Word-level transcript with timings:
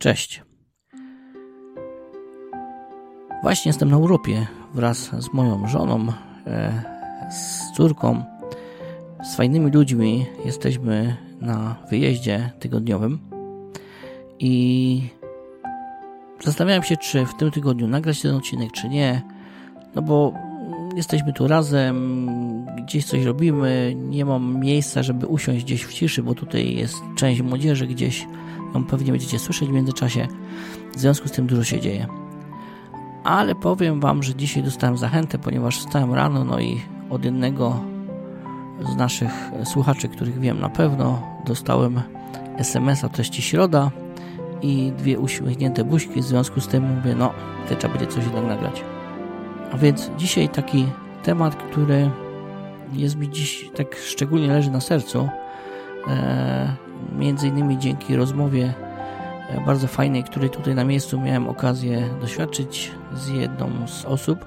Cześć. 0.00 0.42
Właśnie 3.42 3.68
jestem 3.68 3.90
na 3.90 3.96
Europie 3.96 4.46
wraz 4.74 4.98
z 4.98 5.32
moją 5.32 5.68
żoną, 5.68 6.06
e, 6.46 6.82
z 7.30 7.72
córką, 7.76 8.24
z 9.22 9.36
fajnymi 9.36 9.70
ludźmi. 9.70 10.26
Jesteśmy 10.44 11.16
na 11.40 11.76
wyjeździe 11.90 12.50
tygodniowym 12.60 13.18
i 14.38 15.02
zastanawiałem 16.44 16.82
się, 16.82 16.96
czy 16.96 17.26
w 17.26 17.34
tym 17.34 17.50
tygodniu 17.50 17.88
nagrać 17.88 18.22
ten 18.22 18.34
odcinek, 18.34 18.72
czy 18.72 18.88
nie. 18.88 19.22
No 19.94 20.02
bo 20.02 20.32
jesteśmy 20.96 21.32
tu 21.32 21.48
razem, 21.48 22.66
gdzieś 22.84 23.04
coś 23.04 23.24
robimy, 23.24 23.94
nie 23.96 24.24
mam 24.24 24.60
miejsca, 24.60 25.02
żeby 25.02 25.26
usiąść 25.26 25.64
gdzieś 25.64 25.84
w 25.84 25.92
ciszy, 25.92 26.22
bo 26.22 26.34
tutaj 26.34 26.74
jest 26.74 26.96
część 27.16 27.42
młodzieży 27.42 27.86
gdzieś 27.86 28.26
ją 28.74 28.84
pewnie 28.84 29.12
będziecie 29.12 29.38
słyszeć 29.38 29.68
w 29.68 29.72
międzyczasie. 29.72 30.28
W 30.96 31.00
związku 31.00 31.28
z 31.28 31.32
tym 31.32 31.46
dużo 31.46 31.64
się 31.64 31.80
dzieje. 31.80 32.06
Ale 33.24 33.54
powiem 33.54 34.00
Wam, 34.00 34.22
że 34.22 34.34
dzisiaj 34.34 34.62
dostałem 34.62 34.96
zachętę, 34.96 35.38
ponieważ 35.38 35.78
wstałem 35.78 36.14
rano, 36.14 36.44
no 36.44 36.60
i 36.60 36.80
od 37.10 37.24
jednego 37.24 37.80
z 38.92 38.96
naszych 38.96 39.30
słuchaczy, 39.64 40.08
których 40.08 40.40
wiem 40.40 40.60
na 40.60 40.68
pewno, 40.68 41.22
dostałem 41.46 42.00
SMS-a 42.56 43.08
treści 43.08 43.42
środa 43.42 43.90
i 44.62 44.92
dwie 44.98 45.18
uśmiechnięte 45.18 45.84
buźki. 45.84 46.20
W 46.20 46.24
związku 46.24 46.60
z 46.60 46.68
tym 46.68 46.96
mówię, 46.96 47.14
no, 47.14 47.32
to 47.68 47.76
trzeba 47.76 47.94
będzie 47.94 48.12
coś 48.12 48.24
jednak 48.24 48.46
nagrać. 48.46 48.84
A 49.72 49.76
więc 49.76 50.10
dzisiaj 50.18 50.48
taki 50.48 50.86
temat, 51.22 51.56
który 51.56 52.10
jest 52.92 53.16
mi 53.16 53.30
dziś 53.30 53.70
tak 53.76 53.96
szczególnie 53.96 54.48
leży 54.48 54.70
na 54.70 54.80
sercu. 54.80 55.28
Między 57.18 57.48
innymi 57.48 57.78
dzięki 57.78 58.16
rozmowie 58.16 58.74
e, 59.50 59.60
bardzo 59.66 59.86
fajnej, 59.86 60.24
której 60.24 60.50
tutaj 60.50 60.74
na 60.74 60.84
miejscu 60.84 61.20
miałem 61.20 61.48
okazję 61.48 62.08
doświadczyć 62.20 62.92
z 63.14 63.28
jedną 63.28 63.86
z 63.86 64.04
osób. 64.04 64.44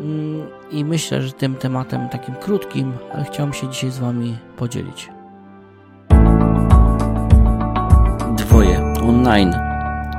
Mm, 0.00 0.46
I 0.70 0.84
myślę, 0.84 1.22
że 1.22 1.32
tym 1.32 1.54
tematem 1.54 2.08
takim 2.08 2.34
krótkim, 2.34 2.92
ale 3.12 3.24
chciałbym 3.24 3.54
się 3.54 3.68
dzisiaj 3.68 3.90
z 3.90 3.98
Wami 3.98 4.38
podzielić. 4.56 5.10
Dwoje 8.36 8.94
online, 9.02 9.54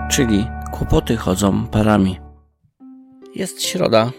czyli 0.10 0.48
kłopoty 0.72 1.18
chodzą 1.18 1.68
parami. 1.68 2.20
Jest 3.36 3.64
środa, 3.64 4.12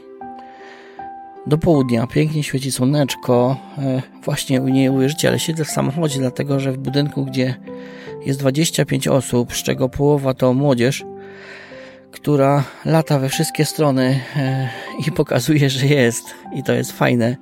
do 1.47 1.59
południa. 1.59 2.07
Pięknie 2.07 2.43
świeci 2.43 2.73
słoneczko. 2.73 3.57
E, 3.79 4.03
właśnie 4.25 4.61
nie 4.61 4.93
uwierzycie, 4.93 5.29
ale 5.29 5.39
siedzę 5.39 5.65
w 5.65 5.71
samochodzie, 5.71 6.19
dlatego 6.19 6.61
że 6.61 6.73
w 6.73 6.79
budynku, 6.79 7.25
gdzie 7.25 7.55
jest 8.27 8.41
25 8.41 9.09
osób, 9.09 9.55
z 9.55 9.63
czego 9.63 9.89
połowa 9.89 10.35
to 10.35 10.55
młodzież, 10.55 11.05
która 12.13 12.65
lata 12.85 13.19
we 13.19 13.29
wszystkie 13.29 13.65
strony 13.65 14.21
e, 14.37 14.69
i 15.07 15.13
pokazuje, 15.13 15.71
że 15.71 15.87
jest. 15.87 16.25
I 16.55 16.63
to 16.63 16.73
jest 16.73 16.93
fajne, 16.93 17.37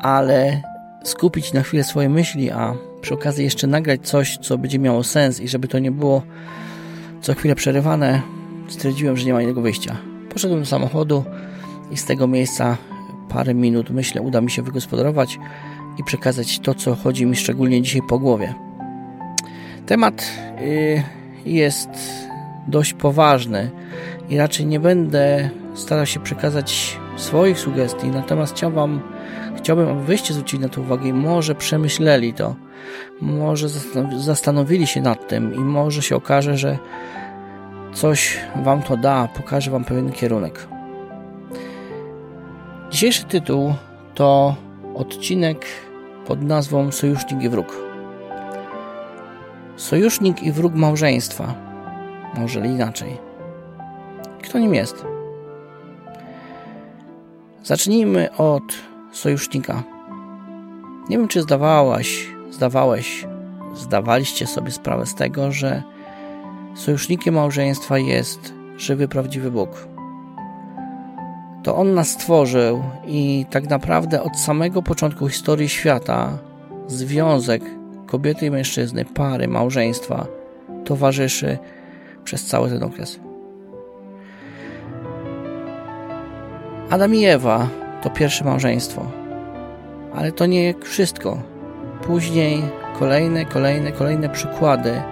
ale 0.00 0.62
skupić 1.04 1.52
na 1.52 1.62
chwilę 1.62 1.84
swoje 1.84 2.08
myśli, 2.08 2.50
a 2.50 2.74
przy 3.00 3.14
okazji 3.14 3.44
jeszcze 3.44 3.66
nagrać 3.66 4.00
coś, 4.02 4.38
co 4.38 4.58
będzie 4.58 4.78
miało 4.78 5.04
sens 5.04 5.40
i 5.40 5.48
żeby 5.48 5.68
to 5.68 5.78
nie 5.78 5.90
było 5.90 6.22
co 7.20 7.34
chwilę 7.34 7.54
przerywane, 7.54 8.22
stwierdziłem, 8.68 9.16
że 9.16 9.26
nie 9.26 9.32
ma 9.32 9.42
innego 9.42 9.60
wyjścia. 9.60 9.96
Poszedłem 10.32 10.60
do 10.60 10.66
samochodu 10.66 11.24
i 11.90 11.96
z 11.96 12.04
tego 12.04 12.26
miejsca 12.26 12.76
parę 13.32 13.54
minut, 13.54 13.90
myślę, 13.90 14.22
uda 14.22 14.40
mi 14.40 14.50
się 14.50 14.62
wygospodarować 14.62 15.38
i 15.98 16.04
przekazać 16.04 16.58
to, 16.58 16.74
co 16.74 16.94
chodzi 16.94 17.26
mi 17.26 17.36
szczególnie 17.36 17.82
dzisiaj 17.82 18.02
po 18.08 18.18
głowie. 18.18 18.54
Temat 19.86 20.32
y, 20.60 21.02
jest 21.46 21.88
dość 22.66 22.92
poważny 22.92 23.70
i 24.28 24.38
raczej 24.38 24.66
nie 24.66 24.80
będę 24.80 25.50
starał 25.74 26.06
się 26.06 26.20
przekazać 26.20 26.98
swoich 27.16 27.58
sugestii, 27.58 28.06
natomiast 28.06 28.54
chciałbym, 28.54 29.00
chciałbym 29.56 29.88
aby 29.88 30.16
zwrócili 30.16 30.62
na 30.62 30.68
to 30.68 30.80
uwagę 30.80 31.08
i 31.08 31.12
może 31.12 31.54
przemyśleli 31.54 32.34
to, 32.34 32.56
może 33.20 33.68
zastanowili 34.16 34.86
się 34.86 35.00
nad 35.00 35.28
tym 35.28 35.54
i 35.54 35.58
może 35.58 36.02
się 36.02 36.16
okaże, 36.16 36.56
że 36.56 36.78
coś 37.94 38.38
Wam 38.64 38.82
to 38.82 38.96
da, 38.96 39.28
pokaże 39.34 39.70
Wam 39.70 39.84
pewien 39.84 40.12
kierunek. 40.12 40.71
Dzisiejszy 42.92 43.24
tytuł 43.24 43.74
to 44.14 44.56
odcinek 44.94 45.66
pod 46.26 46.42
nazwą 46.42 46.92
Sojusznik 46.92 47.42
i 47.42 47.48
wróg. 47.48 47.76
Sojusznik 49.76 50.42
i 50.42 50.52
wróg 50.52 50.74
małżeństwa. 50.74 51.54
Może 52.34 52.66
inaczej. 52.66 53.18
Kto 54.42 54.58
nim 54.58 54.74
jest? 54.74 55.04
Zacznijmy 57.62 58.36
od 58.36 58.62
sojusznika. 59.12 59.82
Nie 61.08 61.18
wiem, 61.18 61.28
czy 61.28 61.42
zdawałaś, 61.42 62.26
zdawałeś, 62.50 63.26
zdawaliście 63.74 64.46
sobie 64.46 64.70
sprawę 64.70 65.06
z 65.06 65.14
tego, 65.14 65.52
że 65.52 65.82
sojusznikiem 66.74 67.34
małżeństwa 67.34 67.98
jest 67.98 68.52
żywy, 68.76 69.08
prawdziwy 69.08 69.50
Bóg 69.50 69.91
to 71.62 71.76
On 71.76 71.94
nas 71.94 72.08
stworzył 72.08 72.82
i 73.06 73.46
tak 73.50 73.70
naprawdę 73.70 74.22
od 74.22 74.36
samego 74.36 74.82
początku 74.82 75.28
historii 75.28 75.68
świata 75.68 76.38
związek 76.86 77.62
kobiety 78.06 78.46
i 78.46 78.50
mężczyzny, 78.50 79.04
pary, 79.04 79.48
małżeństwa 79.48 80.26
towarzyszy 80.84 81.58
przez 82.24 82.46
cały 82.46 82.70
ten 82.70 82.82
okres. 82.82 83.20
Adam 86.90 87.14
i 87.14 87.24
Ewa 87.24 87.68
to 88.02 88.10
pierwsze 88.10 88.44
małżeństwo, 88.44 89.06
ale 90.14 90.32
to 90.32 90.46
nie 90.46 90.74
wszystko. 90.82 91.42
Później 92.02 92.62
kolejne, 92.98 93.44
kolejne, 93.44 93.92
kolejne 93.92 94.28
przykłady. 94.28 95.02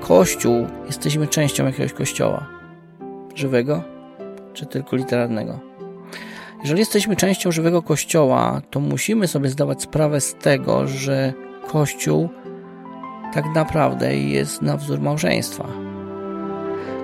Kościół, 0.00 0.66
jesteśmy 0.86 1.26
częścią 1.26 1.66
jakiegoś 1.66 1.92
kościoła. 1.92 2.46
Żywego, 3.34 3.91
czy 4.52 4.66
tylko 4.66 4.96
literalnego. 4.96 5.58
Jeżeli 6.62 6.80
jesteśmy 6.80 7.16
częścią 7.16 7.52
żywego 7.52 7.82
Kościoła, 7.82 8.62
to 8.70 8.80
musimy 8.80 9.28
sobie 9.28 9.48
zdawać 9.48 9.82
sprawę 9.82 10.20
z 10.20 10.34
tego, 10.34 10.86
że 10.86 11.32
Kościół 11.68 12.28
tak 13.34 13.44
naprawdę 13.54 14.16
jest 14.16 14.62
na 14.62 14.76
wzór 14.76 15.00
małżeństwa. 15.00 15.68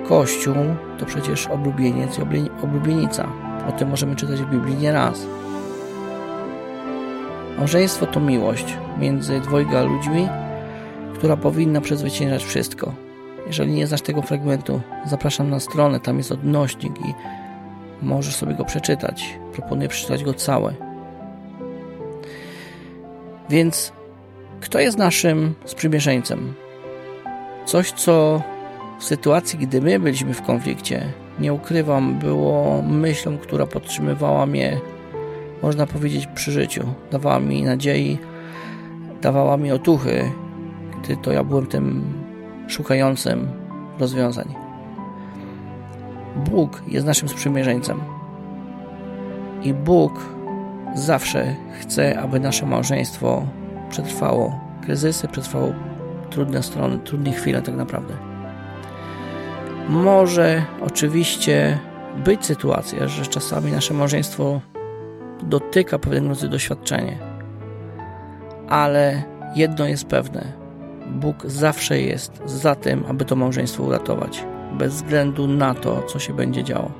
Kościół 0.08 0.54
to 0.98 1.06
przecież 1.06 1.46
oblubieniec 1.46 2.18
i 2.18 2.22
oblubienica. 2.64 3.28
O 3.68 3.72
tym 3.72 3.88
możemy 3.88 4.16
czytać 4.16 4.40
w 4.40 4.50
Biblii 4.50 4.76
nieraz. 4.76 5.26
Małżeństwo 7.58 8.06
to 8.06 8.20
miłość 8.20 8.76
między 8.98 9.40
dwojga 9.40 9.82
ludźmi, 9.82 10.28
która 11.14 11.36
powinna 11.36 11.80
przezwyciężać 11.80 12.44
wszystko. 12.44 13.07
Jeżeli 13.48 13.72
nie 13.72 13.86
znasz 13.86 14.02
tego 14.02 14.22
fragmentu, 14.22 14.80
zapraszam 15.06 15.50
na 15.50 15.60
stronę, 15.60 16.00
tam 16.00 16.18
jest 16.18 16.32
odnośnik 16.32 17.00
i 17.00 17.14
możesz 18.02 18.36
sobie 18.36 18.54
go 18.54 18.64
przeczytać. 18.64 19.38
Proponuję 19.52 19.88
przeczytać 19.88 20.24
go 20.24 20.34
całe. 20.34 20.74
Więc 23.50 23.92
kto 24.60 24.80
jest 24.80 24.98
naszym 24.98 25.54
sprzymierzeńcem? 25.64 26.54
Coś, 27.66 27.92
co 27.92 28.42
w 28.98 29.04
sytuacji, 29.04 29.58
gdy 29.58 29.80
my 29.80 30.00
byliśmy 30.00 30.34
w 30.34 30.42
konflikcie, 30.42 31.12
nie 31.40 31.52
ukrywam, 31.52 32.18
było 32.18 32.82
myślą, 32.82 33.38
która 33.38 33.66
podtrzymywała 33.66 34.46
mnie, 34.46 34.80
można 35.62 35.86
powiedzieć, 35.86 36.26
przy 36.34 36.52
życiu. 36.52 36.82
Dawała 37.10 37.40
mi 37.40 37.62
nadziei, 37.62 38.18
dawała 39.22 39.56
mi 39.56 39.72
otuchy, 39.72 40.30
gdy 41.02 41.16
to 41.16 41.32
ja 41.32 41.44
byłem 41.44 41.66
tym 41.66 42.17
szukającym 42.68 43.48
rozwiązań. 43.98 44.54
Bóg 46.36 46.82
jest 46.88 47.06
naszym 47.06 47.28
sprzymierzeńcem. 47.28 48.00
I 49.62 49.74
Bóg 49.74 50.12
zawsze 50.94 51.54
chce, 51.80 52.20
aby 52.20 52.40
nasze 52.40 52.66
małżeństwo 52.66 53.46
przetrwało 53.90 54.60
kryzysy, 54.82 55.28
przetrwało 55.28 55.72
trudne 56.30 56.62
strony, 56.62 56.98
trudne 56.98 57.32
chwile 57.32 57.62
tak 57.62 57.74
naprawdę. 57.74 58.14
Może 59.88 60.64
oczywiście 60.80 61.78
być 62.24 62.46
sytuacja, 62.46 63.08
że 63.08 63.26
czasami 63.26 63.72
nasze 63.72 63.94
małżeństwo 63.94 64.60
dotyka 65.42 65.98
pewnego 65.98 66.28
rodzaju 66.28 66.52
doświadczenie, 66.52 67.18
ale 68.68 69.22
jedno 69.54 69.86
jest 69.86 70.06
pewne: 70.06 70.57
Bóg 71.08 71.46
zawsze 71.46 72.00
jest 72.00 72.42
za 72.44 72.74
tym, 72.74 73.04
aby 73.08 73.24
to 73.24 73.36
małżeństwo 73.36 73.82
uratować 73.82 74.44
bez 74.72 74.94
względu 74.94 75.48
na 75.48 75.74
to, 75.74 76.02
co 76.02 76.18
się 76.18 76.32
będzie 76.32 76.64
działo. 76.64 76.90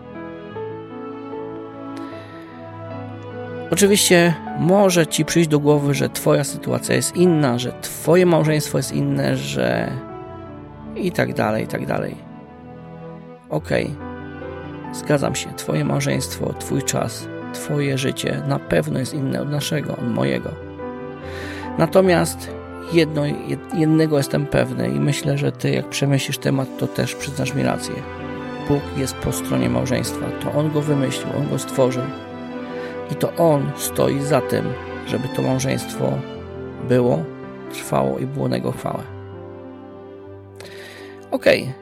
Oczywiście 3.70 4.34
może 4.58 5.06
ci 5.06 5.24
przyjść 5.24 5.48
do 5.48 5.60
głowy, 5.60 5.94
że 5.94 6.08
Twoja 6.08 6.44
sytuacja 6.44 6.94
jest 6.94 7.16
inna, 7.16 7.58
że 7.58 7.72
Twoje 7.80 8.26
małżeństwo 8.26 8.78
jest 8.78 8.92
inne, 8.92 9.36
że 9.36 9.92
i 10.96 11.12
tak 11.12 11.34
dalej, 11.34 11.64
i 11.64 11.66
tak 11.66 11.86
dalej. 11.86 12.14
Okej, 13.50 13.84
okay. 13.84 14.94
zgadzam 14.94 15.34
się, 15.34 15.48
Twoje 15.56 15.84
małżeństwo, 15.84 16.54
Twój 16.58 16.82
czas, 16.82 17.28
Twoje 17.52 17.98
życie 17.98 18.42
na 18.48 18.58
pewno 18.58 18.98
jest 18.98 19.14
inne 19.14 19.42
od 19.42 19.50
naszego, 19.50 19.92
od 19.92 20.08
mojego. 20.14 20.50
Natomiast 21.78 22.50
jedno, 22.92 23.22
jednego 23.74 24.16
jestem 24.16 24.46
pewny 24.46 24.88
i 24.88 25.00
myślę, 25.00 25.38
że 25.38 25.52
Ty, 25.52 25.70
jak 25.70 25.88
przemyślisz 25.88 26.38
temat, 26.38 26.68
to 26.78 26.86
też 26.86 27.14
przyznasz 27.14 27.54
mi 27.54 27.62
rację. 27.62 27.94
Bóg 28.68 28.82
jest 28.96 29.14
po 29.14 29.32
stronie 29.32 29.70
małżeństwa. 29.70 30.26
To 30.42 30.52
On 30.52 30.72
go 30.72 30.80
wymyślił, 30.80 31.28
On 31.38 31.48
go 31.48 31.58
stworzył. 31.58 32.02
I 33.12 33.14
to 33.14 33.36
On 33.36 33.70
stoi 33.76 34.20
za 34.20 34.40
tym, 34.40 34.64
żeby 35.06 35.28
to 35.28 35.42
małżeństwo 35.42 36.12
było, 36.88 37.22
trwało 37.72 38.18
i 38.18 38.26
było 38.26 38.48
na 38.48 38.56
Jego 38.56 38.72
chwałę. 38.72 39.02
Okej, 41.30 41.62
okay. 41.62 41.74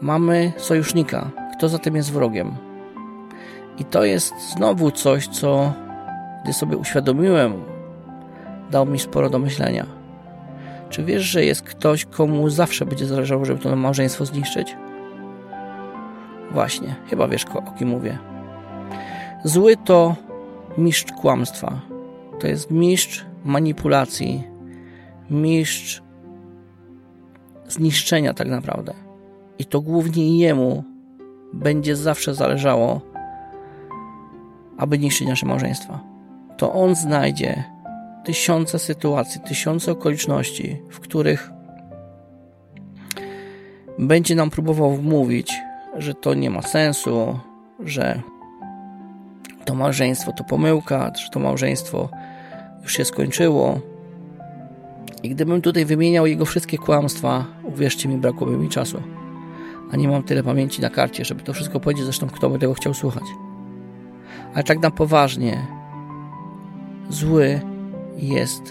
mamy 0.00 0.52
sojusznika. 0.56 1.30
Kto 1.56 1.68
za 1.68 1.78
tym 1.78 1.96
jest 1.96 2.12
wrogiem? 2.12 2.56
I 3.78 3.84
to 3.84 4.04
jest 4.04 4.34
znowu 4.56 4.90
coś, 4.90 5.28
co 5.28 5.72
gdy 6.44 6.52
sobie 6.52 6.76
uświadomiłem, 6.76 7.52
dał 8.70 8.86
mi 8.86 8.98
sporo 8.98 9.30
do 9.30 9.38
myślenia. 9.38 9.99
Czy 10.90 11.04
wiesz, 11.04 11.22
że 11.22 11.44
jest 11.44 11.62
ktoś, 11.62 12.04
komu 12.04 12.48
zawsze 12.48 12.86
będzie 12.86 13.06
zależało, 13.06 13.44
żeby 13.44 13.60
to 13.60 13.76
małżeństwo 13.76 14.24
zniszczyć? 14.24 14.76
Właśnie, 16.52 16.94
chyba 17.10 17.28
wiesz, 17.28 17.44
o 17.44 17.72
kim 17.72 17.88
mówię. 17.88 18.18
Zły 19.44 19.76
to 19.76 20.16
mistrz 20.78 21.12
kłamstwa. 21.12 21.80
To 22.40 22.46
jest 22.46 22.70
mistrz 22.70 23.26
manipulacji, 23.44 24.44
mistrz 25.30 26.02
zniszczenia 27.68 28.34
tak 28.34 28.48
naprawdę. 28.48 28.94
I 29.58 29.64
to 29.64 29.80
głównie 29.80 30.38
jemu 30.38 30.84
będzie 31.52 31.96
zawsze 31.96 32.34
zależało, 32.34 33.00
aby 34.78 34.98
niszczyć 34.98 35.28
nasze 35.28 35.46
małżeństwa. 35.46 36.00
To 36.56 36.72
on 36.72 36.94
znajdzie 36.94 37.64
tysiące 38.24 38.78
sytuacji, 38.78 39.40
tysiące 39.40 39.92
okoliczności, 39.92 40.82
w 40.90 41.00
których 41.00 41.50
będzie 43.98 44.34
nam 44.34 44.50
próbował 44.50 44.92
wmówić, 44.92 45.54
że 45.96 46.14
to 46.14 46.34
nie 46.34 46.50
ma 46.50 46.62
sensu, 46.62 47.38
że 47.80 48.22
to 49.64 49.74
małżeństwo 49.74 50.32
to 50.32 50.44
pomyłka, 50.44 51.12
że 51.24 51.30
to 51.30 51.40
małżeństwo 51.40 52.08
już 52.82 52.92
się 52.92 53.04
skończyło. 53.04 53.80
I 55.22 55.30
gdybym 55.30 55.62
tutaj 55.62 55.84
wymieniał 55.84 56.26
jego 56.26 56.44
wszystkie 56.44 56.78
kłamstwa, 56.78 57.44
uwierzcie 57.64 58.08
mi, 58.08 58.16
brakłoby 58.16 58.56
mi 58.56 58.68
czasu. 58.68 59.02
A 59.92 59.96
nie 59.96 60.08
mam 60.08 60.22
tyle 60.22 60.42
pamięci 60.42 60.82
na 60.82 60.90
karcie, 60.90 61.24
żeby 61.24 61.42
to 61.42 61.52
wszystko 61.52 61.80
powiedzieć, 61.80 62.04
zresztą 62.04 62.26
kto 62.26 62.50
by 62.50 62.58
tego 62.58 62.74
chciał 62.74 62.94
słuchać. 62.94 63.24
Ale 64.54 64.64
tak 64.64 64.82
na 64.82 64.90
poważnie, 64.90 65.66
zły 67.08 67.60
jest 68.18 68.62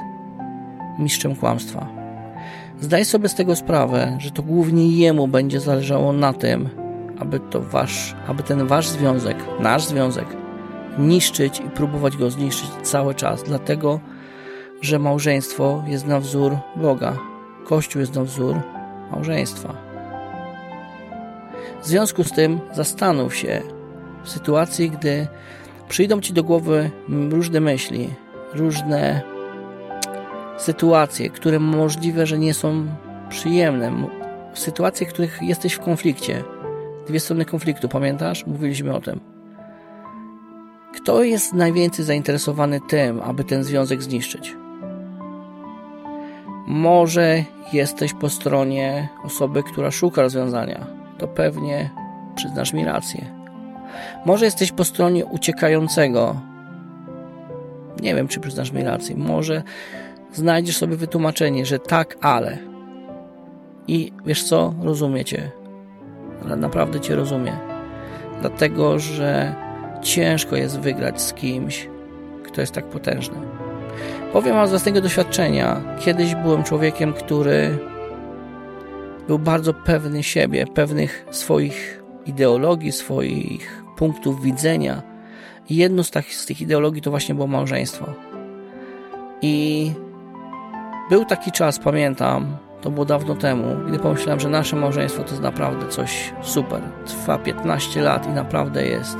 mistrzem 0.99 1.35
kłamstwa. 1.35 1.87
Zdaj 2.81 3.05
sobie 3.05 3.29
z 3.29 3.35
tego 3.35 3.55
sprawę, 3.55 4.17
że 4.19 4.31
to 4.31 4.43
głównie 4.43 4.87
jemu 4.87 5.27
będzie 5.27 5.59
zależało 5.59 6.13
na 6.13 6.33
tym, 6.33 6.69
aby 7.19 7.39
to 7.39 7.61
wasz, 7.61 8.15
aby 8.27 8.43
ten 8.43 8.67
wasz 8.67 8.87
związek, 8.87 9.37
nasz 9.59 9.85
związek, 9.85 10.25
niszczyć 10.97 11.59
i 11.59 11.69
próbować 11.69 12.17
go 12.17 12.31
zniszczyć 12.31 12.69
cały 12.83 13.15
czas, 13.15 13.43
dlatego, 13.43 13.99
że 14.81 14.99
małżeństwo 14.99 15.83
jest 15.87 16.07
na 16.07 16.19
wzór 16.19 16.57
Boga. 16.75 17.17
Kościół 17.65 17.99
jest 17.99 18.15
na 18.15 18.23
wzór 18.23 18.55
małżeństwa. 19.11 19.73
W 21.81 21.87
związku 21.87 22.23
z 22.23 22.31
tym 22.31 22.59
zastanów 22.73 23.35
się 23.35 23.61
w 24.23 24.29
sytuacji, 24.29 24.89
gdy 24.89 25.27
przyjdą 25.89 26.21
ci 26.21 26.33
do 26.33 26.43
głowy 26.43 26.91
różne 27.29 27.59
myśli, 27.59 28.09
różne 28.53 29.21
sytuacje, 30.57 31.29
które 31.29 31.59
możliwe, 31.59 32.25
że 32.25 32.39
nie 32.39 32.53
są 32.53 32.87
przyjemne, 33.29 33.91
sytuacje, 34.53 35.07
w 35.07 35.09
których 35.09 35.41
jesteś 35.41 35.73
w 35.73 35.79
konflikcie. 35.79 36.43
Dwie 37.07 37.19
strony 37.19 37.45
konfliktu, 37.45 37.89
pamiętasz? 37.89 38.45
Mówiliśmy 38.47 38.95
o 38.95 39.01
tym. 39.01 39.19
Kto 40.95 41.23
jest 41.23 41.53
najwięcej 41.53 42.05
zainteresowany 42.05 42.79
tym, 42.89 43.21
aby 43.21 43.43
ten 43.43 43.63
związek 43.63 44.03
zniszczyć? 44.03 44.55
Może 46.67 47.43
jesteś 47.73 48.13
po 48.13 48.29
stronie 48.29 49.09
osoby, 49.23 49.63
która 49.63 49.91
szuka 49.91 50.21
rozwiązania. 50.21 50.87
To 51.17 51.27
pewnie 51.27 51.89
przyznasz 52.35 52.73
mi 52.73 52.85
rację. 52.85 53.25
Może 54.25 54.45
jesteś 54.45 54.71
po 54.71 54.83
stronie 54.83 55.25
uciekającego. 55.25 56.48
Nie 58.01 58.15
wiem, 58.15 58.27
czy 58.27 58.39
przyznasz 58.39 58.71
mi 58.71 58.83
rację. 58.83 59.15
Może 59.17 59.63
znajdziesz 60.33 60.77
sobie 60.77 60.95
wytłumaczenie, 60.95 61.65
że 61.65 61.79
tak, 61.79 62.17
ale. 62.21 62.57
I 63.87 64.11
wiesz 64.25 64.43
co? 64.43 64.73
Rozumiecie. 64.81 65.51
Ale 66.45 66.55
naprawdę 66.55 66.99
cię 66.99 67.15
rozumiem. 67.15 67.55
Dlatego, 68.41 68.99
że 68.99 69.55
ciężko 70.01 70.55
jest 70.55 70.79
wygrać 70.79 71.21
z 71.21 71.33
kimś, 71.33 71.89
kto 72.43 72.61
jest 72.61 72.73
tak 72.73 72.85
potężny. 72.85 73.37
Powiem 74.33 74.55
wam 74.55 74.67
z 74.67 74.69
własnego 74.69 75.01
doświadczenia. 75.01 75.81
Kiedyś 75.99 76.35
byłem 76.35 76.63
człowiekiem, 76.63 77.13
który 77.13 77.77
był 79.27 79.39
bardzo 79.39 79.73
pewny 79.73 80.23
siebie, 80.23 80.65
pewnych 80.67 81.25
swoich 81.31 82.03
ideologii, 82.25 82.91
swoich 82.91 83.83
punktów 83.97 84.43
widzenia. 84.43 85.08
Jedną 85.69 86.03
z, 86.03 86.11
z 86.29 86.45
tych 86.45 86.61
ideologii 86.61 87.01
to 87.01 87.09
właśnie 87.09 87.35
było 87.35 87.47
małżeństwo. 87.47 88.05
I 89.41 89.91
był 91.09 91.25
taki 91.25 91.51
czas, 91.51 91.79
pamiętam, 91.79 92.57
to 92.81 92.91
było 92.91 93.05
dawno 93.05 93.35
temu, 93.35 93.75
gdy 93.87 93.99
pomyślałem, 93.99 94.39
że 94.39 94.49
nasze 94.49 94.75
małżeństwo 94.75 95.23
to 95.23 95.29
jest 95.29 95.41
naprawdę 95.41 95.87
coś 95.87 96.33
super. 96.41 96.81
Trwa 97.05 97.37
15 97.37 98.01
lat 98.01 98.27
i 98.27 98.29
naprawdę 98.29 98.85
jest 98.85 99.17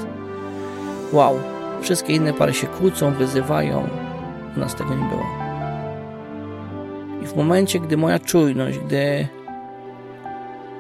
wow. 1.12 1.40
Wszystkie 1.82 2.14
inne 2.14 2.34
pary 2.34 2.54
się 2.54 2.68
kłócą, 2.68 3.12
wyzywają. 3.12 3.90
U 4.58 4.60
nas 4.60 4.76
tego 4.76 4.96
nie 4.96 5.10
było. 5.10 5.26
I 7.24 7.28
w 7.28 7.36
momencie, 7.36 7.80
gdy 7.80 7.98
moja 7.98 8.20
czujność, 8.20 8.80
gdy 8.80 9.28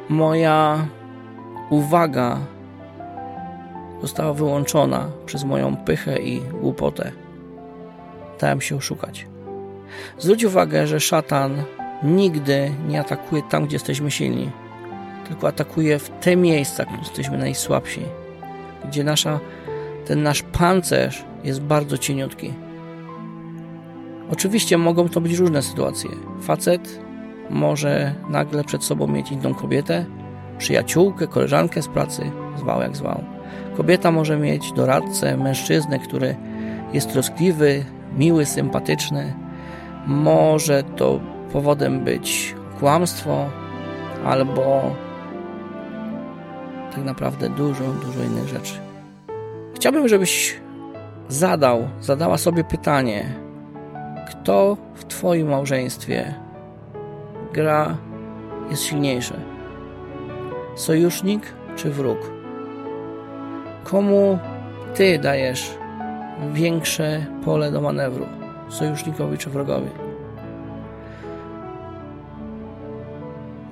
moja 0.10 0.88
uwaga 1.70 2.38
została 4.01 4.34
wyłączona 4.34 5.12
przez 5.25 5.44
moją 5.44 5.77
pychę 5.77 6.20
i 6.20 6.41
głupotę, 6.41 7.12
dałem 8.39 8.62
się 8.62 8.75
oszukać. 8.75 9.27
Zwróć 10.18 10.44
uwagę, 10.44 10.88
że 10.88 11.00
szatan 11.00 11.63
nigdy 12.03 12.72
nie 12.88 13.00
atakuje 13.00 13.41
tam, 13.50 13.65
gdzie 13.65 13.75
jesteśmy 13.75 14.12
silni, 14.12 14.50
tylko 15.27 15.48
atakuje 15.48 16.00
w 16.00 16.10
te 16.10 16.36
miejsca, 16.36 16.86
gdzie 16.86 16.98
jesteśmy 16.98 17.38
najsłabsi, 17.38 18.01
gdzie 18.86 19.03
nasza, 19.03 19.39
ten 20.06 20.24
nasz 20.24 20.44
pancerz 20.44 21.25
jest 21.44 21.62
bardzo 21.62 21.98
cieniutki. 21.98 22.53
Oczywiście 24.32 24.77
mogą 24.77 25.10
to 25.10 25.22
być 25.22 25.38
różne 25.38 25.62
sytuacje. 25.62 26.10
Facet 26.41 27.00
może 27.50 28.15
nagle 28.29 28.63
przed 28.63 28.84
sobą 28.84 29.08
mieć 29.08 29.32
inną 29.32 29.53
kobietę, 29.53 30.06
przyjaciółkę, 30.58 31.27
koleżankę 31.27 31.82
z 31.82 31.88
pracy, 31.88 32.32
zwał 32.58 32.82
jak 32.82 32.98
zwał. 32.98 33.38
Kobieta 33.77 34.12
może 34.12 34.38
mieć 34.38 34.72
doradcę, 34.72 35.38
mężczyznę, 35.38 36.00
który 36.00 36.36
jest 36.94 37.12
troskliwy, 37.12 37.86
miły, 38.18 38.46
sympatyczny, 38.46 39.34
może 40.08 40.84
to 40.84 41.20
powodem 41.53 42.03
być 42.03 42.56
kłamstwo 42.79 43.50
albo 44.25 44.82
tak 46.96 47.03
naprawdę 47.03 47.50
dużo, 47.50 47.84
dużo 47.84 48.24
innych 48.24 48.48
rzeczy. 48.48 48.74
Chciałbym, 49.75 50.08
żebyś 50.08 50.60
zadał, 51.27 51.88
zadała 52.01 52.38
sobie 52.38 52.63
pytanie, 52.63 53.36
kto 54.29 54.77
w 54.94 55.06
Twoim 55.06 55.50
małżeństwie 55.50 56.34
gra 57.53 57.98
jest 58.70 58.84
silniejszy? 58.84 59.34
Sojusznik 60.75 61.44
czy 61.75 61.91
wróg? 61.91 62.38
Komu 63.91 64.39
Ty 64.96 65.19
dajesz 65.19 65.77
większe 66.53 67.25
pole 67.46 67.72
do 67.72 67.81
manewru? 67.81 68.25
sojusznikowi 68.69 69.38
czy 69.38 69.50
wrogowi. 69.50 69.89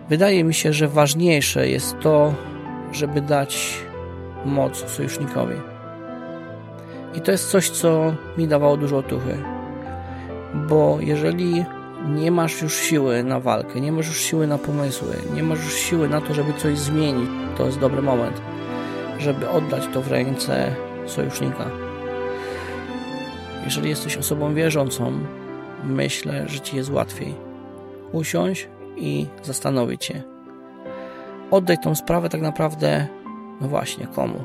Wydaje 0.09 0.43
mi 0.43 0.53
się, 0.53 0.73
że 0.73 0.87
ważniejsze 0.87 1.69
jest 1.69 1.99
to, 1.99 2.33
żeby 2.91 3.21
dać 3.21 3.77
moc 4.45 4.89
sojusznikowi. 4.89 5.55
I 7.15 7.21
to 7.21 7.31
jest 7.31 7.49
coś, 7.49 7.69
co 7.69 8.13
mi 8.37 8.47
dawało 8.47 8.77
dużo 8.77 8.97
otuchy. 8.97 9.37
Bo 10.53 10.97
jeżeli 11.01 11.65
nie 12.07 12.31
masz 12.31 12.61
już 12.61 12.75
siły 12.75 13.23
na 13.23 13.39
walkę, 13.39 13.81
nie 13.81 13.91
masz 13.91 14.07
już 14.07 14.21
siły 14.21 14.47
na 14.47 14.57
pomysły, 14.57 15.15
nie 15.35 15.43
masz 15.43 15.63
już 15.63 15.73
siły 15.73 16.09
na 16.09 16.21
to, 16.21 16.33
żeby 16.33 16.53
coś 16.53 16.77
zmienić, 16.77 17.29
to 17.57 17.65
jest 17.65 17.79
dobry 17.79 18.01
moment, 18.01 18.41
żeby 19.19 19.49
oddać 19.49 19.87
to 19.93 20.01
w 20.01 20.11
ręce 20.11 20.75
sojusznika. 21.05 21.65
Jeżeli 23.65 23.89
jesteś 23.89 24.17
osobą 24.17 24.53
wierzącą, 24.53 25.11
myślę, 25.83 26.47
że 26.47 26.59
ci 26.59 26.75
jest 26.75 26.91
łatwiej. 26.91 27.35
Usiąść 28.11 28.67
i 28.97 29.25
zastanowić 29.43 30.05
się. 30.05 30.21
Oddaj 31.51 31.77
tą 31.77 31.95
sprawę 31.95 32.29
tak 32.29 32.41
naprawdę, 32.41 33.07
no 33.61 33.67
właśnie, 33.67 34.07
komu? 34.07 34.43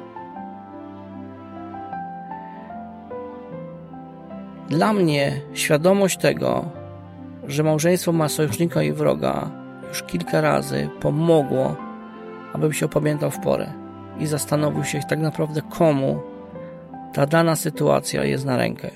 Dla 4.68 4.92
mnie 4.92 5.40
świadomość 5.54 6.18
tego, 6.18 6.64
że 7.46 7.62
małżeństwo 7.62 8.12
ma 8.12 8.28
sojusznika 8.28 8.82
i 8.82 8.92
wroga, 8.92 9.50
już 9.88 10.02
kilka 10.02 10.40
razy 10.40 10.88
pomogło, 11.00 11.76
abym 12.52 12.72
się 12.72 12.86
opamiętał 12.86 13.30
w 13.30 13.38
porę 13.38 13.81
i 14.18 14.26
zastanowił 14.26 14.84
się 14.84 15.00
tak 15.08 15.18
naprawdę 15.18 15.62
komu 15.62 16.20
ta 17.12 17.26
dana 17.26 17.56
sytuacja 17.56 18.24
jest 18.24 18.44
na 18.44 18.56
rękę. 18.56 18.90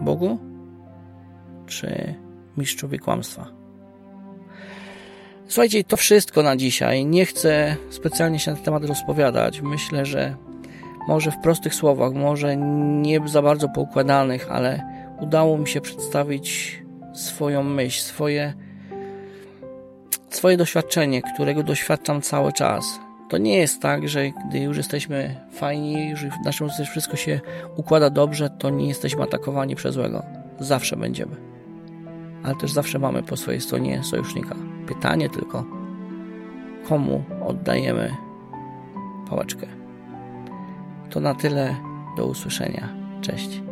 Bogu 0.00 0.38
czy 1.66 2.14
mistrzowi 2.56 2.98
kłamstwa? 2.98 3.46
Słuchajcie, 5.46 5.84
to 5.84 5.96
wszystko 5.96 6.42
na 6.42 6.56
dzisiaj. 6.56 7.06
Nie 7.06 7.26
chcę 7.26 7.76
specjalnie 7.90 8.38
się 8.38 8.50
na 8.50 8.56
ten 8.56 8.64
temat 8.64 8.84
rozpowiadać. 8.84 9.60
Myślę, 9.60 10.06
że 10.06 10.36
może 11.08 11.30
w 11.30 11.38
prostych 11.38 11.74
słowach, 11.74 12.12
może 12.12 12.56
nie 12.56 13.28
za 13.28 13.42
bardzo 13.42 13.68
poukładanych, 13.68 14.50
ale 14.50 14.82
udało 15.20 15.58
mi 15.58 15.68
się 15.68 15.80
przedstawić 15.80 16.78
swoją 17.14 17.62
myśl, 17.62 18.00
swoje, 18.00 18.54
swoje 20.28 20.56
doświadczenie, 20.56 21.22
którego 21.22 21.62
doświadczam 21.62 22.20
cały 22.20 22.52
czas. 22.52 23.00
To 23.28 23.38
nie 23.38 23.56
jest 23.56 23.82
tak, 23.82 24.08
że 24.08 24.30
gdy 24.30 24.58
już 24.58 24.76
jesteśmy 24.76 25.34
fajni, 25.52 26.10
już 26.10 26.24
w 26.24 26.44
naszym 26.44 26.68
życiu 26.68 26.90
wszystko 26.90 27.16
się 27.16 27.40
układa 27.76 28.10
dobrze, 28.10 28.50
to 28.50 28.70
nie 28.70 28.88
jesteśmy 28.88 29.22
atakowani 29.22 29.76
przez 29.76 29.94
złego. 29.94 30.22
Zawsze 30.58 30.96
będziemy. 30.96 31.36
Ale 32.42 32.54
też 32.54 32.72
zawsze 32.72 32.98
mamy 32.98 33.22
po 33.22 33.36
swojej 33.36 33.60
stronie 33.60 34.04
sojusznika. 34.04 34.54
Pytanie 34.86 35.30
tylko, 35.30 35.64
komu 36.88 37.24
oddajemy 37.46 38.16
pałeczkę. 39.30 39.66
To 41.10 41.20
na 41.20 41.34
tyle. 41.34 41.74
Do 42.16 42.26
usłyszenia. 42.26 42.88
Cześć. 43.20 43.67